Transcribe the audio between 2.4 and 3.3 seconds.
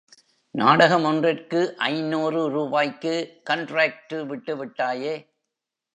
ரூபாய்க்கு